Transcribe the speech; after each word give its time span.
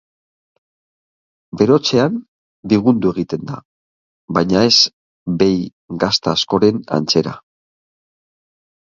Berotzean 1.59 2.15
bigundu 2.71 3.11
egiten 3.15 3.43
da, 3.49 3.57
baina 4.37 4.63
ez 4.69 4.87
behi 5.43 5.59
gazta 6.05 6.33
askoren 6.39 6.81
antzera. 6.99 7.35